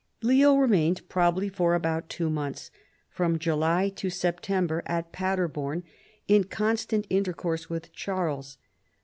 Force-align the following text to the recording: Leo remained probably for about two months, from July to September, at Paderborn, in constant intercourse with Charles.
Leo 0.23 0.55
remained 0.55 1.07
probably 1.09 1.47
for 1.47 1.75
about 1.75 2.09
two 2.09 2.27
months, 2.27 2.71
from 3.11 3.37
July 3.37 3.87
to 3.89 4.09
September, 4.09 4.81
at 4.87 5.11
Paderborn, 5.11 5.83
in 6.27 6.43
constant 6.45 7.05
intercourse 7.11 7.69
with 7.69 7.93
Charles. 7.93 8.57